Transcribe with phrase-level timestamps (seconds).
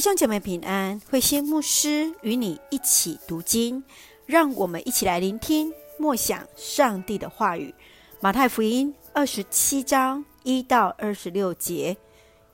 [0.00, 3.84] 弟兄姐妹平安，慧馨牧师与你一起读经，
[4.24, 7.74] 让我们一起来聆听默想上帝的话语。
[8.18, 11.98] 马太福音二十七章一到二十六节，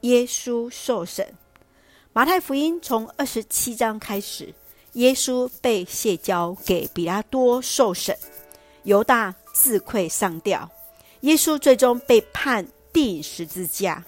[0.00, 1.34] 耶稣受审。
[2.12, 4.52] 马太福音从二十七章开始，
[4.94, 8.18] 耶稣被卸交给彼拉多受审，
[8.82, 10.68] 犹大自愧上吊，
[11.20, 14.04] 耶稣最终被判钉十字架。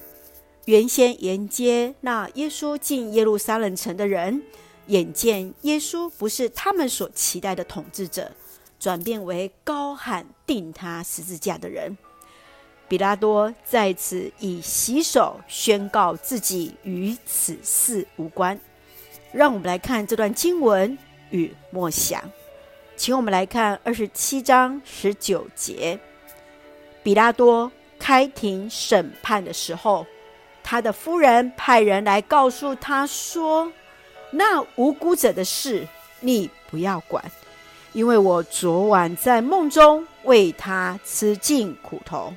[0.69, 4.43] 原先迎接那耶稣进耶路撒冷城的人，
[4.89, 8.31] 眼见耶稣不是他们所期待的统治者，
[8.79, 11.97] 转变为高喊钉他十字架的人。
[12.87, 18.61] 彼拉多在此以洗手宣告自己与此事无关。
[19.33, 20.99] 让我们来看这段经文
[21.31, 22.23] 与默想，
[22.95, 25.99] 请我们来看二十七章十九节。
[27.03, 30.05] 彼拉多开庭审判的时候。
[30.71, 33.73] 他的夫人派人来告诉他说
[34.31, 35.89] ：“那无辜者的事，
[36.21, 37.25] 你不要管，
[37.95, 42.35] 因为我昨晚在梦中为他吃尽苦头。”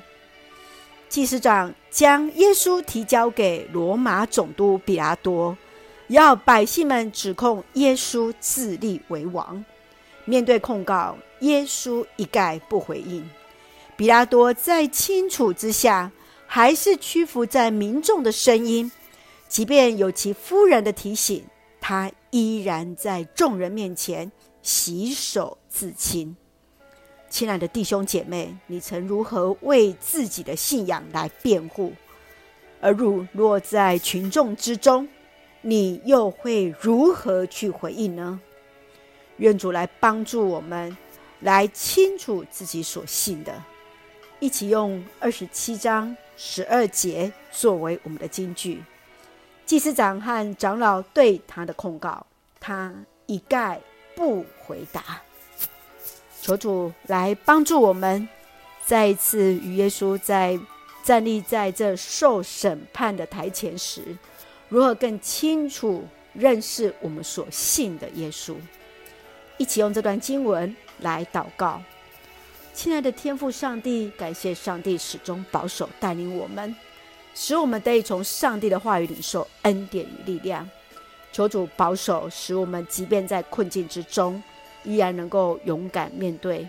[1.10, 5.54] 祭司长将耶稣提交给罗马总督比拉多，
[6.06, 9.62] 要百姓们指控耶稣自立为王。
[10.24, 13.28] 面对控告，耶稣一概不回应。
[13.94, 16.10] 比拉多在清楚之下。
[16.54, 18.92] 还是屈服在民众的声音，
[19.48, 21.42] 即便有其夫人的提醒，
[21.80, 26.36] 他依然在众人面前洗手自清。
[27.30, 31.94] 亲爱的弟兄姐妹，你曾如何为自己的信仰来辩护？
[32.82, 35.08] 而如落在群众之中，
[35.62, 38.38] 你又会如何去回应呢？
[39.38, 40.94] 愿主来帮助我们，
[41.40, 43.54] 来清楚自己所信的。
[44.38, 48.82] 一起用二十七章十二节作为我们的金句。
[49.64, 52.26] 祭司长和长老对他的控告，
[52.60, 52.92] 他
[53.26, 53.80] 一概
[54.14, 55.22] 不回答。
[56.40, 58.28] 求主来帮助我们，
[58.84, 60.58] 再一次与耶稣在
[61.04, 64.02] 站立在这受审判的台前时，
[64.68, 68.56] 如何更清楚认识我们所信的耶稣。
[69.56, 71.80] 一起用这段经文来祷告。
[72.74, 76.74] 亲爱的天父上帝，感谢上帝始终保守带领我们，
[77.34, 80.68] 使我们得以从上帝的话语领受恩典与力量。
[81.32, 84.42] 求主保守，使我们即便在困境之中，
[84.84, 86.66] 依然能够勇敢面对，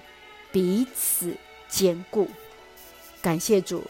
[0.51, 1.35] 彼此
[1.67, 2.27] 坚固。
[3.21, 3.83] 感谢主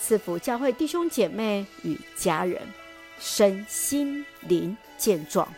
[0.00, 2.60] 赐福教会弟兄姐妹与家人
[3.18, 5.48] 身心灵健壮，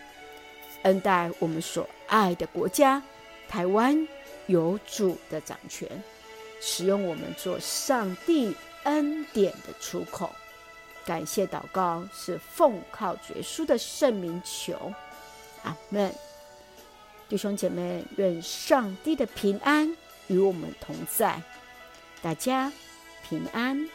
[0.83, 3.03] 恩待我们所爱的国家
[3.47, 4.09] 台湾。
[4.49, 5.89] 有主的掌权，
[6.61, 10.31] 使用我们做上帝恩典的出口。
[11.07, 14.93] 感谢祷告是奉靠主耶稣的圣名求，
[15.63, 16.13] 阿门。
[17.29, 21.41] 弟兄姐妹，愿上帝的平安与我们同在，
[22.21, 22.73] 大家
[23.29, 23.89] 平安。